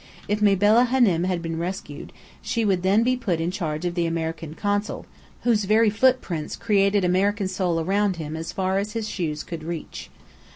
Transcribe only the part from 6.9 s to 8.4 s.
American soil around him